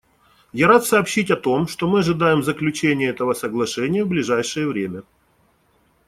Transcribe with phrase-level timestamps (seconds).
[0.51, 5.03] Я рад сообщить о том, что мы ожидаем заключения этого соглашения в ближайшее время.